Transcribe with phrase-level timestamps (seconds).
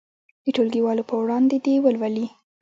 [0.43, 2.27] د ټولګیوالو په وړاندې دې ولولي.